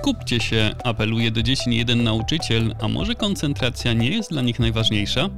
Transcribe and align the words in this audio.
Skupcie 0.00 0.40
się, 0.40 0.74
apeluje 0.84 1.30
do 1.30 1.42
dzieci 1.42 1.70
niejeden 1.70 2.02
nauczyciel, 2.02 2.74
a 2.80 2.88
może 2.88 3.14
koncentracja 3.14 3.92
nie 3.92 4.10
jest 4.10 4.30
dla 4.30 4.42
nich 4.42 4.58
najważniejsza? 4.58 5.28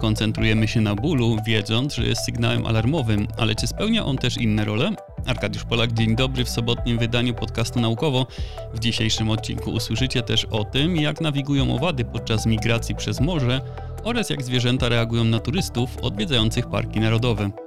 Koncentrujemy 0.00 0.68
się 0.68 0.80
na 0.80 0.94
bólu, 0.94 1.36
wiedząc, 1.46 1.94
że 1.94 2.06
jest 2.06 2.24
sygnałem 2.24 2.66
alarmowym, 2.66 3.26
ale 3.38 3.54
czy 3.54 3.66
spełnia 3.66 4.04
on 4.04 4.18
też 4.18 4.36
inne 4.36 4.64
role? 4.64 4.90
Arkadiusz 5.26 5.64
Polak, 5.64 5.92
dzień 5.92 6.16
dobry 6.16 6.44
w 6.44 6.48
sobotnim 6.48 6.98
wydaniu 6.98 7.34
podcastu 7.34 7.80
Naukowo. 7.80 8.26
W 8.74 8.78
dzisiejszym 8.78 9.30
odcinku 9.30 9.70
usłyszycie 9.70 10.22
też 10.22 10.44
o 10.44 10.64
tym, 10.64 10.96
jak 10.96 11.20
nawigują 11.20 11.74
owady 11.74 12.04
podczas 12.04 12.46
migracji 12.46 12.94
przez 12.94 13.20
morze 13.20 13.60
oraz 14.04 14.30
jak 14.30 14.42
zwierzęta 14.42 14.88
reagują 14.88 15.24
na 15.24 15.38
turystów 15.38 15.98
odwiedzających 15.98 16.66
parki 16.66 17.00
narodowe. 17.00 17.65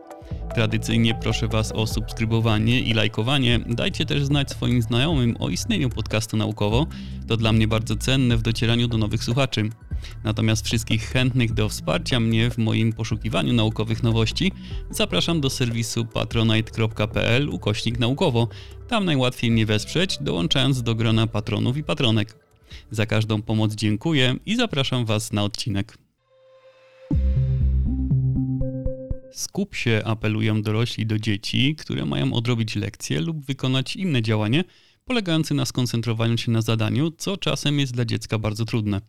Tradycyjnie 0.60 1.16
proszę 1.16 1.48
Was 1.48 1.72
o 1.72 1.88
subskrybowanie 1.88 2.80
i 2.80 2.94
lajkowanie. 2.94 3.60
Dajcie 3.68 4.06
też 4.06 4.26
znać 4.26 4.50
swoim 4.52 4.82
znajomym 4.82 5.36
o 5.40 5.50
istnieniu 5.50 5.90
podcastu 5.90 6.38
naukowo. 6.38 6.88
To 7.28 7.38
dla 7.38 7.52
mnie 7.52 7.68
bardzo 7.68 7.96
cenne 7.96 8.38
w 8.38 8.42
docieraniu 8.42 8.88
do 8.88 8.98
nowych 8.98 9.24
słuchaczy. 9.24 9.70
Natomiast 10.24 10.66
wszystkich 10.66 11.04
chętnych 11.04 11.54
do 11.54 11.70
wsparcia 11.70 12.20
mnie 12.20 12.52
w 12.52 12.58
moim 12.58 12.94
poszukiwaniu 12.94 13.54
naukowych 13.54 14.04
nowości 14.04 14.52
zapraszam 14.92 15.42
do 15.42 15.50
serwisu 15.50 16.06
patronite.pl 16.06 17.50
ukośnik 17.50 18.00
naukowo. 18.00 18.48
Tam 18.88 19.06
najłatwiej 19.06 19.52
mnie 19.52 19.66
wesprzeć, 19.66 20.18
dołączając 20.22 20.84
do 20.84 20.96
grona 20.96 21.28
patronów 21.28 21.78
i 21.78 21.84
patronek. 21.84 22.38
Za 22.92 23.06
każdą 23.06 23.42
pomoc 23.42 23.76
dziękuję 23.76 24.36
i 24.46 24.56
zapraszam 24.56 25.06
Was 25.06 25.34
na 25.34 25.44
odcinek. 25.44 25.98
Skup 29.40 29.76
się 29.76 30.02
apelują 30.06 30.62
dorośli 30.62 31.06
do 31.06 31.20
dzieci, 31.20 31.76
które 31.76 32.06
mają 32.06 32.34
odrobić 32.34 32.76
lekcję 32.76 33.22
lub 33.22 33.46
wykonać 33.46 33.96
inne 33.96 34.22
działanie 34.22 34.64
polegające 35.06 35.54
na 35.54 35.66
skoncentrowaniu 35.66 36.38
się 36.38 36.52
na 36.52 36.62
zadaniu, 36.62 37.12
co 37.12 37.38
czasem 37.38 37.80
jest 37.80 37.94
dla 37.94 38.06
dziecka 38.06 38.40
bardzo 38.40 38.66
trudne. 38.66 39.02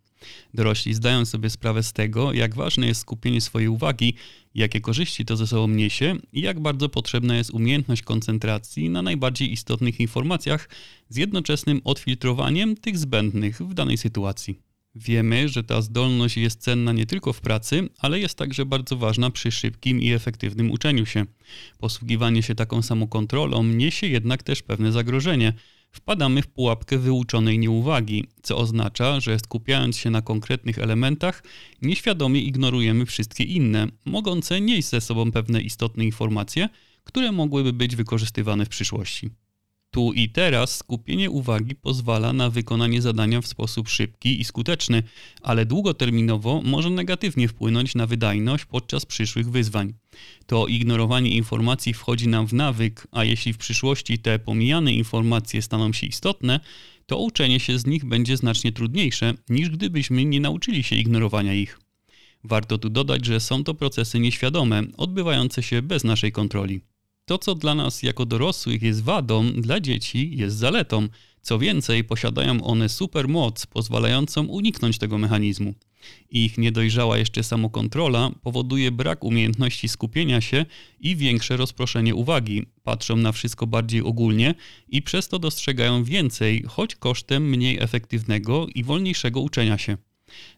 Dorośli 0.55 0.95
zdają 0.95 1.25
sobie 1.25 1.51
sprawę 1.51 1.83
z 1.83 1.92
tego, 1.92 2.33
jak 2.33 2.55
ważne 2.55 2.86
jest 2.86 3.01
skupienie 3.01 3.41
swojej 3.41 3.69
uwagi, 3.69 4.14
jakie 4.55 4.81
korzyści 4.81 5.25
to 5.25 5.36
ze 5.36 5.47
sobą 5.47 5.69
niesie 5.69 6.17
i 6.33 6.41
jak 6.41 6.61
bardzo 6.61 6.89
potrzebna 6.89 7.36
jest 7.36 7.51
umiejętność 7.51 8.03
koncentracji 8.03 8.91
na 8.91 9.03
najbardziej 9.03 9.53
istotnych 9.53 10.01
informacjach 10.01 10.69
z 11.08 11.17
jednoczesnym 11.17 11.81
odfiltrowaniem 11.84 12.77
tych 12.77 12.98
zbędnych 12.98 13.58
w 13.58 13.75
danej 13.75 13.98
sytuacji. 13.98 14.70
Wiemy, 14.94 15.48
że 15.48 15.64
ta 15.64 15.83
zdolność 15.83 16.36
jest 16.36 16.60
cenna 16.62 16.92
nie 16.92 17.06
tylko 17.06 17.33
w 17.33 17.41
pracy, 17.41 17.88
ale 17.98 18.20
jest 18.20 18.38
także 18.38 18.66
bardzo 18.66 18.96
ważna 18.96 19.30
przy 19.30 19.52
szybkim 19.52 20.00
i 20.00 20.12
efektywnym 20.12 20.70
uczeniu 20.70 21.06
się. 21.06 21.27
Posługiwanie 21.78 22.42
się 22.42 22.55
taką 22.55 22.83
samokontrolą 22.83 23.64
niesie 23.64 24.06
jednak 24.06 24.42
też 24.42 24.62
pewne 24.62 24.92
zagrożenie. 24.92 25.52
Wpadamy 25.92 26.42
w 26.42 26.46
pułapkę 26.46 26.98
wyuczonej 26.98 27.58
nieuwagi, 27.58 28.24
co 28.42 28.56
oznacza, 28.56 29.20
że 29.20 29.38
skupiając 29.38 29.96
się 29.96 30.11
na 30.11 30.22
konkretnych 30.22 30.78
elementach, 30.78 31.42
nieświadomie 31.83 32.41
ignorujemy 32.41 33.06
wszystkie 33.06 33.44
inne, 33.44 33.86
mogące 34.05 34.61
nieść 34.61 34.88
ze 34.88 35.00
sobą 35.00 35.33
pewne 35.33 35.61
istotne 35.61 36.05
informacje, 36.05 36.68
które 37.05 37.33
mogłyby 37.33 37.72
być 37.72 37.96
wykorzystywane 37.96 38.66
w 38.66 38.68
przyszłości. 38.68 39.30
Tu 39.91 40.12
i 40.12 40.28
teraz 40.28 40.77
skupienie 40.77 41.30
uwagi 41.30 41.74
pozwala 41.74 42.33
na 42.33 42.50
wykonanie 42.50 43.02
zadania 43.02 43.41
w 43.41 43.46
sposób 43.46 43.88
szybki 43.88 44.41
i 44.41 44.44
skuteczny, 44.44 45.02
ale 45.42 45.66
długoterminowo 45.66 46.62
może 46.64 46.91
negatywnie 46.91 47.48
wpłynąć 47.48 47.94
na 47.94 48.06
wydajność 48.06 48.64
podczas 48.64 49.06
przyszłych 49.06 49.50
wyzwań. 49.50 49.94
To 50.46 50.66
ignorowanie 50.66 51.30
informacji 51.30 51.94
wchodzi 51.94 52.28
nam 52.28 52.46
w 52.46 52.52
nawyk, 52.52 53.06
a 53.12 53.24
jeśli 53.24 53.52
w 53.52 53.58
przyszłości 53.58 54.18
te 54.18 54.38
pomijane 54.38 54.92
informacje 54.92 55.62
staną 55.62 55.92
się 55.92 56.06
istotne, 56.06 56.61
to 57.06 57.18
uczenie 57.18 57.61
się 57.61 57.78
z 57.78 57.86
nich 57.86 58.05
będzie 58.05 58.36
znacznie 58.36 58.72
trudniejsze 58.72 59.34
niż 59.48 59.70
gdybyśmy 59.70 60.24
nie 60.24 60.40
nauczyli 60.40 60.83
się 60.83 60.96
ignorowania 60.96 61.55
ich. 61.55 61.80
Warto 62.45 62.79
tu 62.79 62.90
dodać, 62.90 63.27
że 63.27 63.40
są 63.40 63.64
to 63.64 63.74
procesy 63.74 64.20
nieświadome, 64.20 64.83
odbywające 64.96 65.62
się 65.62 65.83
bez 65.83 66.05
naszej 66.05 66.33
kontroli. 66.33 66.80
To, 67.25 67.39
co 67.39 67.55
dla 67.55 67.75
nas 67.75 68.03
jako 68.03 68.27
dorosłych 68.27 68.83
jest 68.83 69.03
wadą, 69.03 69.53
dla 69.53 69.81
dzieci 69.81 70.36
jest 70.36 70.57
zaletą. 70.57 71.08
Co 71.42 71.58
więcej, 71.58 72.05
posiadają 72.05 72.64
one 72.64 72.89
supermoc 72.89 73.67
pozwalającą 73.67 74.47
uniknąć 74.47 74.98
tego 74.98 75.19
mechanizmu. 75.19 75.75
Ich 76.30 76.59
niedojrzała 76.59 77.19
jeszcze 77.19 77.42
samokontrola 77.42 78.30
powoduje 78.42 78.91
brak 78.91 79.25
umiejętności 79.25 79.89
skupienia 79.89 80.41
się 80.41 80.67
i 81.01 81.17
większe 81.17 81.57
rozproszenie 81.57 82.14
uwagi. 82.14 82.67
Patrzą 82.83 83.17
na 83.17 83.33
wszystko 83.33 83.67
bardziej 83.67 84.03
ogólnie 84.03 84.55
i 84.89 85.03
przez 85.03 85.29
to 85.29 85.39
dostrzegają 85.39 86.05
więcej, 86.05 86.64
choć 86.69 86.95
kosztem 86.95 87.48
mniej 87.48 87.79
efektywnego 87.79 88.67
i 88.75 88.85
wolniejszego 88.85 89.41
uczenia 89.41 89.79
się. 89.79 89.97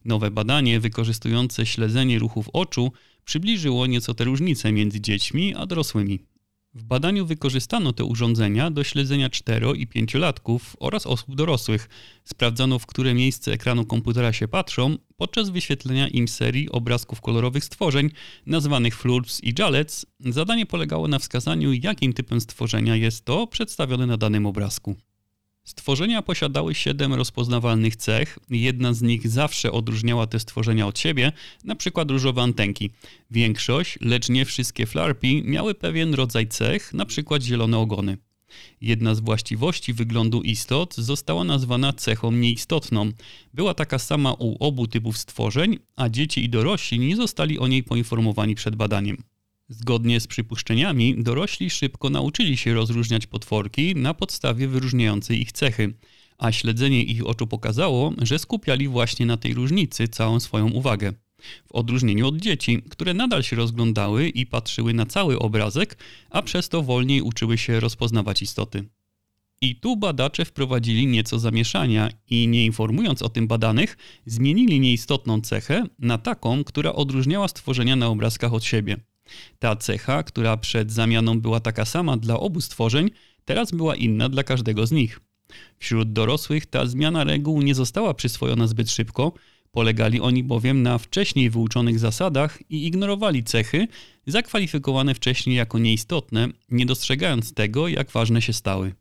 Nowe 0.05 0.31
badanie 0.31 0.81
wykorzystujące 0.81 1.67
śledzenie 1.67 2.19
ruchów 2.19 2.49
oczu 2.53 2.93
przybliżyło 3.25 3.87
nieco 3.87 4.15
te 4.15 4.25
różnice 4.25 4.73
między 4.73 5.01
dziećmi 5.01 5.55
a 5.55 5.67
dorosłymi. 5.67 6.32
W 6.75 6.85
badaniu 6.85 7.27
wykorzystano 7.27 7.93
te 7.93 8.05
urządzenia 8.05 8.71
do 8.71 8.85
śledzenia 8.85 9.31
4 9.31 9.67
i 9.77 9.89
5-latków 9.89 10.61
oraz 10.81 11.07
osób 11.07 11.35
dorosłych. 11.35 11.89
Sprawdzano, 12.25 12.79
w 12.79 12.87
które 12.87 13.15
miejsce 13.15 13.53
ekranu 13.53 13.85
komputera 13.85 14.33
się 14.33 14.49
patrzą 14.49 14.97
podczas 15.17 15.51
wyświetlenia 15.51 16.09
im 16.09 16.29
serii 16.29 16.71
obrazków 16.71 17.21
kolorowych 17.21 17.65
stworzeń 17.65 18.11
nazwanych 18.47 18.97
flurps 18.97 19.41
i 19.45 19.55
jalets. 19.59 20.07
Zadanie 20.21 20.67
polegało 20.67 21.09
na 21.09 21.19
wskazaniu, 21.19 21.73
jakim 21.73 22.13
typem 22.13 22.41
stworzenia 22.41 22.97
jest 22.97 23.25
to 23.25 23.47
przedstawione 23.47 24.07
na 24.07 24.17
danym 24.17 24.47
obrazku. 24.47 24.97
Stworzenia 25.65 26.23
posiadały 26.23 26.75
siedem 26.75 27.15
rozpoznawalnych 27.15 27.97
cech. 27.97 28.39
Jedna 28.51 28.95
z 28.95 29.03
nich 29.03 29.29
zawsze 29.29 29.73
odróżniała 29.73 30.27
te 30.27 30.41
stworzenia 30.41 30.87
od 30.87 30.99
siebie, 30.99 31.33
na 31.65 31.75
przykład 31.75 32.11
różowe 32.11 32.43
antenki. 32.43 32.91
Większość, 33.31 33.99
lecz 34.01 34.29
nie 34.29 34.45
wszystkie 34.45 34.87
flarpi, 34.87 35.43
miały 35.45 35.75
pewien 35.75 36.15
rodzaj 36.15 36.49
cech, 36.49 36.93
na 36.95 37.07
przykład 37.07 37.43
zielone 37.43 37.79
ogony. 37.79 38.17
Jedna 38.81 39.15
z 39.15 39.21
właściwości 39.21 39.93
wyglądu 39.93 40.43
istot 40.43 40.95
została 40.95 41.45
nazwana 41.45 41.93
cechą 41.93 42.33
nieistotną. 42.33 43.11
Była 43.55 43.75
taka 43.75 43.99
sama 43.99 44.33
u 44.33 44.57
obu 44.61 44.87
typów 44.87 45.19
stworzeń, 45.19 45.79
a 45.97 46.09
dzieci 46.09 46.45
i 46.45 46.49
dorośli 46.49 46.99
nie 46.99 47.17
zostali 47.17 47.59
o 47.59 47.67
niej 47.67 47.83
poinformowani 47.83 48.55
przed 48.55 48.77
badaniem. 48.77 49.32
Zgodnie 49.69 50.21
z 50.21 50.27
przypuszczeniami, 50.27 51.23
dorośli 51.23 51.71
szybko 51.71 52.11
nauczyli 52.11 52.57
się 52.57 52.75
rozróżniać 52.75 53.27
potworki 53.27 53.97
na 53.97 54.15
podstawie 54.15 54.69
wyróżniającej 54.69 55.41
ich 55.41 55.53
cechy, 55.53 55.95
a 56.39 56.53
śledzenie 56.53 57.03
ich 57.03 57.27
oczu 57.27 57.47
pokazało, 57.47 58.13
że 58.23 58.39
skupiali 58.39 58.89
właśnie 58.89 59.27
na 59.27 59.37
tej 59.37 59.55
różnicy 59.55 60.09
całą 60.09 60.41
swoją 60.41 60.71
uwagę. 60.71 61.13
W 61.67 61.73
odróżnieniu 61.73 62.29
od 62.29 62.37
dzieci, 62.37 62.83
które 62.91 63.15
nadal 63.15 63.43
się 63.43 63.57
rozglądały 63.57 64.29
i 64.29 64.47
patrzyły 64.47 64.95
na 64.95 65.07
cały 65.07 65.39
obrazek, 65.39 65.99
a 66.31 66.43
przez 66.43 66.69
to 66.69 66.83
wolniej 66.83 67.23
uczyły 67.23 67.59
się 67.59 67.81
rozpoznawać 67.81 68.43
istoty. 68.43 68.85
I 69.61 69.77
tu 69.77 69.97
badacze 69.97 70.45
wprowadzili 70.45 71.07
nieco 71.07 71.39
zamieszania 71.39 72.11
i 72.31 72.49
nie 72.49 72.67
informując 72.67 73.23
o 73.23 73.29
tym 73.29 73.47
badanych, 73.47 73.97
zmienili 74.27 74.81
nieistotną 74.81 75.41
cechę 75.41 75.87
na 75.99 76.19
taką, 76.19 76.65
która 76.65 76.93
odróżniała 76.93 77.49
stworzenia 77.49 77.97
na 77.97 78.07
obrazkach 78.09 78.53
od 78.55 78.65
siebie. 78.65 78.97
Ta 79.59 79.77
cecha, 79.77 80.23
która 80.23 80.57
przed 80.57 80.93
zamianą 80.93 81.41
była 81.41 81.61
taka 81.61 81.85
sama 81.85 82.17
dla 82.17 82.41
obu 82.41 82.61
stworzeń, 82.61 83.11
teraz 83.45 83.71
była 83.71 83.97
inna 83.97 84.29
dla 84.29 84.43
każdego 84.45 84.87
z 84.87 84.93
nich. 84.93 85.21
Wśród 85.79 86.13
dorosłych 86.13 86.67
ta 86.67 86.87
zmiana 86.87 87.25
reguł 87.25 87.63
nie 87.63 87.75
została 87.75 88.15
przyswojona 88.15 88.67
zbyt 88.67 88.91
szybko, 88.91 89.33
polegali 89.71 90.21
oni 90.21 90.45
bowiem 90.45 90.83
na 90.83 90.99
wcześniej 90.99 91.51
wyuczonych 91.51 91.99
zasadach 91.99 92.59
i 92.71 92.87
ignorowali 92.87 93.45
cechy 93.45 93.89
zakwalifikowane 94.27 95.15
wcześniej 95.15 95.57
jako 95.57 95.79
nieistotne, 95.79 96.49
nie 96.71 96.87
dostrzegając 96.87 97.55
tego, 97.55 97.89
jak 97.89 98.11
ważne 98.11 98.43
się 98.43 98.53
stały. 98.53 98.95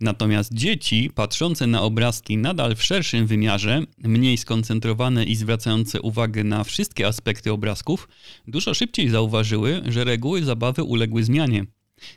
Natomiast 0.00 0.54
dzieci, 0.54 1.10
patrzące 1.14 1.66
na 1.66 1.82
obrazki 1.82 2.36
nadal 2.36 2.76
w 2.76 2.82
szerszym 2.82 3.26
wymiarze, 3.26 3.82
mniej 3.98 4.36
skoncentrowane 4.36 5.24
i 5.24 5.36
zwracające 5.36 6.00
uwagę 6.00 6.44
na 6.44 6.64
wszystkie 6.64 7.06
aspekty 7.06 7.52
obrazków, 7.52 8.08
dużo 8.48 8.74
szybciej 8.74 9.08
zauważyły, 9.08 9.82
że 9.88 10.04
reguły 10.04 10.44
zabawy 10.44 10.82
uległy 10.82 11.24
zmianie. 11.24 11.66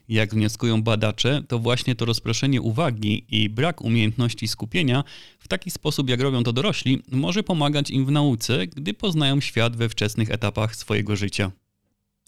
Jak 0.09 0.33
wnioskują 0.33 0.83
badacze, 0.83 1.43
to 1.47 1.59
właśnie 1.59 1.95
to 1.95 2.05
rozproszenie 2.05 2.61
uwagi 2.61 3.25
i 3.29 3.49
brak 3.49 3.81
umiejętności 3.81 4.47
skupienia 4.47 5.03
w 5.39 5.47
taki 5.47 5.71
sposób, 5.71 6.09
jak 6.09 6.21
robią 6.21 6.43
to 6.43 6.53
dorośli, 6.53 7.03
może 7.11 7.43
pomagać 7.43 7.89
im 7.91 8.05
w 8.05 8.11
nauce, 8.11 8.67
gdy 8.67 8.93
poznają 8.93 9.41
świat 9.41 9.75
we 9.75 9.89
wczesnych 9.89 10.31
etapach 10.31 10.75
swojego 10.75 11.15
życia. 11.15 11.51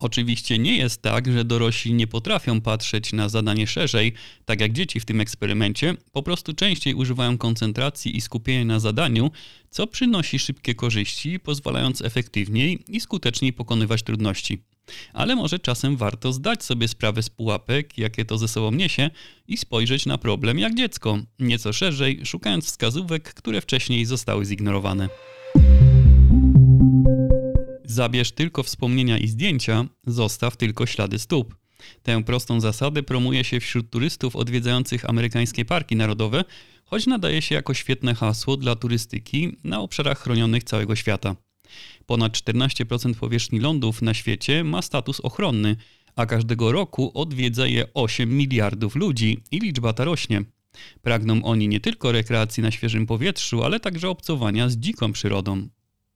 Oczywiście 0.02 0.60
nie 0.60 0.78
jest 0.78 1.02
tak, 1.02 1.32
że 1.32 1.46
dorośli 1.46 1.94
nie 1.94 2.08
potrafią 2.08 2.62
patrzeć 2.62 3.14
na 3.14 3.30
zadanie 3.30 3.68
szerzej, 3.68 4.14
tak 4.46 4.62
jak 4.62 4.74
dzieci 4.74 5.00
w 5.00 5.06
tym 5.06 5.22
eksperymencie, 5.22 5.96
po 6.12 6.24
prostu 6.24 6.54
częściej 6.54 6.94
używają 6.94 7.38
koncentracji 7.38 8.18
i 8.18 8.22
skupienia 8.22 8.66
na 8.66 8.80
zadaniu, 8.80 9.32
co 9.70 9.88
przynosi 9.88 10.40
szybkie 10.40 10.76
korzyści, 10.76 11.40
pozwalając 11.40 12.02
efektywniej 12.02 12.80
i 12.88 13.02
skuteczniej 13.02 13.54
pokonywać 13.54 14.04
trudności. 14.04 14.64
Ale 15.14 15.36
może 15.36 15.60
czasem 15.60 15.98
warto 15.98 16.34
zdać 16.34 16.64
sobie 16.64 16.88
sprawę 16.88 17.24
z 17.24 17.30
pułapek, 17.30 17.98
jakie 17.98 18.26
to 18.26 18.38
ze 18.38 18.48
sobą 18.48 18.72
niesie, 18.72 19.10
i 19.48 19.58
spojrzeć 19.58 20.06
na 20.06 20.18
problem 20.18 20.60
jak 20.60 20.76
dziecko, 20.76 21.20
nieco 21.40 21.74
szerzej, 21.74 22.26
szukając 22.26 22.66
wskazówek, 22.66 23.34
które 23.34 23.62
wcześniej 23.62 24.06
zostały 24.06 24.46
zignorowane. 24.46 25.10
Zabierz 27.92 28.32
tylko 28.32 28.64
wspomnienia 28.64 29.18
i 29.18 29.28
zdjęcia, 29.28 29.86
zostaw 30.08 30.58
tylko 30.58 30.86
ślady 30.86 31.20
stóp. 31.20 31.56
Tę 32.04 32.24
prostą 32.24 32.60
zasadę 32.60 33.04
promuje 33.04 33.44
się 33.44 33.60
wśród 33.60 33.90
turystów 33.90 34.36
odwiedzających 34.36 35.10
amerykańskie 35.10 35.66
parki 35.66 35.96
narodowe, 35.96 36.44
choć 36.86 37.08
nadaje 37.08 37.42
się 37.42 37.56
jako 37.56 37.74
świetne 37.74 38.16
hasło 38.16 38.58
dla 38.58 38.76
turystyki 38.76 39.58
na 39.64 39.80
obszarach 39.80 40.20
chronionych 40.20 40.64
całego 40.64 40.96
świata. 40.96 41.36
Ponad 42.06 42.34
14% 42.34 43.14
powierzchni 43.14 43.60
lądów 43.60 44.02
na 44.02 44.14
świecie 44.14 44.64
ma 44.64 44.82
status 44.82 45.20
ochronny, 45.20 45.76
a 46.16 46.26
każdego 46.26 46.72
roku 46.72 47.12
odwiedza 47.14 47.68
je 47.68 47.94
8 47.94 48.38
miliardów 48.38 48.96
ludzi 48.96 49.44
i 49.52 49.60
liczba 49.60 49.94
ta 49.94 50.06
rośnie. 50.06 50.44
Pragną 51.02 51.44
oni 51.44 51.68
nie 51.68 51.80
tylko 51.80 52.12
rekreacji 52.12 52.64
na 52.64 52.72
świeżym 52.72 53.06
powietrzu, 53.06 53.64
ale 53.64 53.80
także 53.80 54.10
obcowania 54.10 54.70
z 54.70 54.78
dziką 54.78 55.12
przyrodą. 55.12 55.68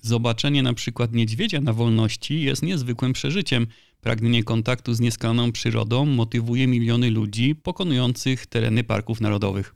Zobaczenie 0.06 0.64
na 0.64 0.74
przykład 0.74 1.14
niedźwiedzia 1.14 1.62
na 1.62 1.74
wolności 1.74 2.42
jest 2.42 2.64
niezwykłym 2.64 3.14
przeżyciem. 3.14 3.68
Pragnienie 4.02 4.44
kontaktu 4.44 4.94
z 4.94 5.00
nieskalaną 5.00 5.52
przyrodą 5.52 6.06
motywuje 6.06 6.68
miliony 6.68 7.12
ludzi 7.12 7.56
pokonujących 7.56 8.46
tereny 8.46 8.84
parków 8.84 9.22
narodowych. 9.22 9.76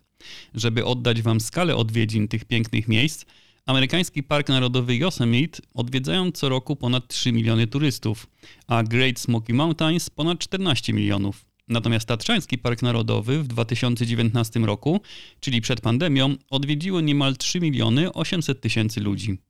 Żeby 0.53 0.85
oddać 0.85 1.21
Wam 1.21 1.39
skalę 1.39 1.75
odwiedzin 1.75 2.27
tych 2.27 2.45
pięknych 2.45 2.87
miejsc, 2.87 3.25
amerykański 3.65 4.23
Park 4.23 4.49
Narodowy 4.49 4.95
Yosemite 4.95 5.61
odwiedzają 5.73 6.31
co 6.31 6.49
roku 6.49 6.75
ponad 6.75 7.07
3 7.07 7.31
miliony 7.31 7.67
turystów, 7.67 8.27
a 8.67 8.83
Great 8.83 9.19
Smoky 9.19 9.53
Mountains 9.53 10.09
ponad 10.09 10.39
14 10.39 10.93
milionów. 10.93 11.45
Natomiast 11.67 12.07
Tatrzański 12.07 12.57
Park 12.57 12.81
Narodowy 12.81 13.43
w 13.43 13.47
2019 13.47 14.59
roku, 14.59 15.01
czyli 15.39 15.61
przed 15.61 15.81
pandemią, 15.81 16.35
odwiedziło 16.49 17.01
niemal 17.01 17.37
3 17.37 17.59
miliony 17.59 18.13
800 18.13 18.61
tysięcy 18.61 19.01
ludzi. 19.01 19.48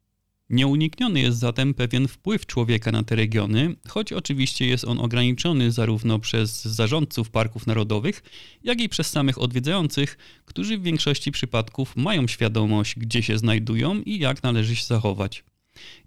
Nieunikniony 0.49 1.21
jest 1.21 1.39
zatem 1.39 1.73
pewien 1.73 2.07
wpływ 2.07 2.45
człowieka 2.45 2.91
na 2.91 3.03
te 3.03 3.15
regiony, 3.15 3.75
choć 3.87 4.13
oczywiście 4.13 4.67
jest 4.67 4.85
on 4.85 4.99
ograniczony 4.99 5.71
zarówno 5.71 6.19
przez 6.19 6.65
zarządców 6.65 7.29
parków 7.29 7.67
narodowych, 7.67 8.23
jak 8.63 8.81
i 8.81 8.89
przez 8.89 9.09
samych 9.09 9.41
odwiedzających, 9.41 10.17
którzy 10.45 10.77
w 10.77 10.83
większości 10.83 11.31
przypadków 11.31 11.95
mają 11.95 12.27
świadomość, 12.27 12.95
gdzie 12.99 13.23
się 13.23 13.37
znajdują 13.37 14.01
i 14.01 14.19
jak 14.19 14.43
należy 14.43 14.75
się 14.75 14.85
zachować. 14.85 15.43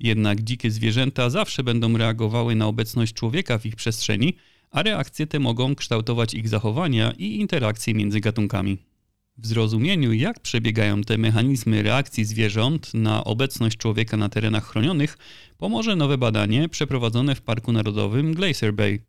Jednak 0.00 0.42
dzikie 0.42 0.70
zwierzęta 0.70 1.30
zawsze 1.30 1.62
będą 1.64 1.96
reagowały 1.96 2.54
na 2.54 2.66
obecność 2.66 3.14
człowieka 3.14 3.58
w 3.58 3.66
ich 3.66 3.76
przestrzeni, 3.76 4.36
a 4.70 4.82
reakcje 4.82 5.26
te 5.26 5.38
mogą 5.38 5.74
kształtować 5.74 6.34
ich 6.34 6.48
zachowania 6.48 7.12
i 7.18 7.40
interakcje 7.40 7.94
między 7.94 8.20
gatunkami. 8.20 8.78
W 9.38 9.46
zrozumieniu, 9.46 10.12
jak 10.12 10.40
przebiegają 10.40 11.02
te 11.02 11.18
mechanizmy 11.18 11.82
reakcji 11.82 12.24
zwierząt 12.24 12.94
na 12.94 13.24
obecność 13.24 13.76
człowieka 13.76 14.16
na 14.16 14.28
terenach 14.28 14.66
chronionych, 14.66 15.18
pomoże 15.58 15.96
nowe 15.96 16.18
badanie 16.18 16.68
przeprowadzone 16.68 17.34
w 17.34 17.42
Parku 17.42 17.72
Narodowym 17.72 18.34
Glacier 18.34 18.74
Bay. 18.74 19.00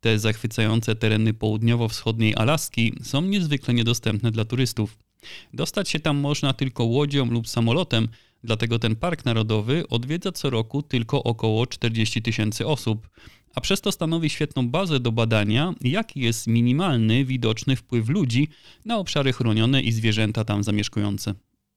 Te 0.00 0.18
zachwycające 0.18 0.94
tereny 0.96 1.34
południowo-wschodniej 1.34 2.34
Alaski 2.36 2.94
są 3.02 3.22
niezwykle 3.22 3.74
niedostępne 3.74 4.30
dla 4.30 4.44
turystów. 4.44 4.98
Dostać 5.54 5.88
się 5.88 6.00
tam 6.00 6.16
można 6.16 6.52
tylko 6.52 6.84
łodzią 6.84 7.26
lub 7.30 7.48
samolotem, 7.48 8.08
dlatego 8.44 8.78
ten 8.78 8.96
park 8.96 9.24
narodowy 9.24 9.88
odwiedza 9.88 10.32
co 10.32 10.50
roku 10.50 10.82
tylko 10.82 11.22
około 11.22 11.66
40 11.66 12.22
tysięcy 12.22 12.66
osób, 12.66 13.08
a 13.54 13.60
przez 13.60 13.80
to 13.80 13.92
stanowi 13.92 14.30
świetną 14.30 14.68
bazę 14.68 15.00
do 15.00 15.12
badania, 15.12 15.74
jaki 15.80 16.20
jest 16.20 16.46
minimalny 16.46 17.24
widoczny 17.24 17.76
wpływ 17.76 18.08
ludzi 18.08 18.48
na 18.84 18.98
obszary 18.98 19.32
chronione 19.32 19.82
i 19.82 19.92
zwierzęta 19.92 20.44
tam 20.44 20.64
zamieszkujące. 20.64 21.34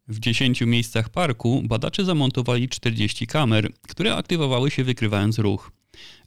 W 0.08 0.20
10 0.20 0.62
miejscach 0.62 1.10
parku 1.10 1.62
badacze 1.66 2.06
zamontowali 2.06 2.70
40 2.70 3.28
kamer, 3.28 3.74
które 3.82 4.16
aktywowały 4.16 4.72
się 4.72 4.84
wykrywając 4.84 5.40
ruch. 5.40 5.72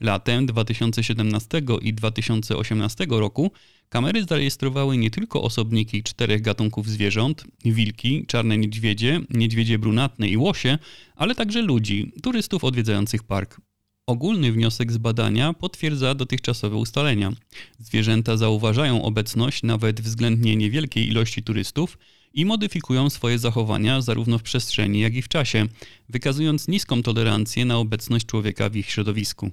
Latem 0.01 0.47
2017 0.47 1.63
i 1.83 1.95
2018 1.95 3.07
roku 3.11 3.51
kamery 3.89 4.25
zarejestrowały 4.25 4.99
nie 4.99 5.11
tylko 5.11 5.43
osobniki 5.43 6.03
czterech 6.03 6.43
gatunków 6.43 6.89
zwierząt 6.89 7.45
wilki, 7.65 8.27
czarne 8.27 8.59
niedźwiedzie, 8.59 9.21
niedźwiedzie 9.31 9.79
brunatne 9.79 10.29
i 10.29 10.37
łosie 10.37 10.79
ale 11.17 11.35
także 11.35 11.63
ludzi, 11.63 12.13
turystów 12.23 12.65
odwiedzających 12.65 13.23
park. 13.23 13.61
Ogólny 14.09 14.53
wniosek 14.53 14.93
z 14.93 14.99
badania 14.99 15.53
potwierdza 15.53 16.15
dotychczasowe 16.15 16.77
ustalenia. 16.77 17.33
Zwierzęta 17.79 18.37
zauważają 18.37 19.03
obecność 19.03 19.63
nawet 19.63 20.01
względnie 20.01 20.57
niewielkiej 20.57 21.09
ilości 21.09 21.43
turystów 21.43 21.99
i 22.35 22.45
modyfikują 22.45 23.11
swoje 23.11 23.39
zachowania 23.39 24.01
zarówno 24.01 24.39
w 24.39 24.43
przestrzeni, 24.43 25.01
jak 25.01 25.15
i 25.15 25.23
w 25.23 25.29
czasie, 25.29 25.67
wykazując 26.09 26.69
niską 26.69 27.03
tolerancję 27.03 27.65
na 27.65 27.79
obecność 27.79 28.27
człowieka 28.27 28.69
w 28.69 28.77
ich 28.77 28.91
środowisku. 28.91 29.51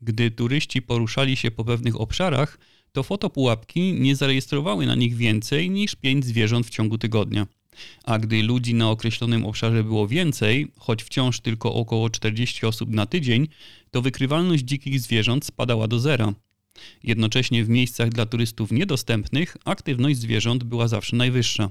Gdy 0.00 0.30
turyści 0.30 0.82
poruszali 0.82 1.36
się 1.36 1.50
po 1.50 1.64
pewnych 1.64 2.00
obszarach, 2.00 2.58
to 2.92 3.02
fotopułapki 3.02 3.92
nie 3.92 4.16
zarejestrowały 4.16 4.86
na 4.86 4.94
nich 4.94 5.16
więcej 5.16 5.70
niż 5.70 5.94
pięć 5.94 6.24
zwierząt 6.24 6.66
w 6.66 6.70
ciągu 6.70 6.98
tygodnia. 6.98 7.46
A 8.04 8.18
gdy 8.18 8.42
ludzi 8.42 8.74
na 8.74 8.90
określonym 8.90 9.46
obszarze 9.46 9.84
było 9.84 10.08
więcej, 10.08 10.68
choć 10.78 11.02
wciąż 11.02 11.40
tylko 11.40 11.74
około 11.74 12.10
40 12.10 12.66
osób 12.66 12.90
na 12.90 13.06
tydzień, 13.06 13.48
to 13.90 14.02
wykrywalność 14.02 14.64
dzikich 14.64 15.00
zwierząt 15.00 15.44
spadała 15.44 15.88
do 15.88 15.98
zera. 15.98 16.32
Jednocześnie 17.02 17.64
w 17.64 17.68
miejscach 17.68 18.08
dla 18.08 18.26
turystów 18.26 18.72
niedostępnych 18.72 19.56
aktywność 19.64 20.18
zwierząt 20.18 20.64
była 20.64 20.88
zawsze 20.88 21.16
najwyższa. 21.16 21.70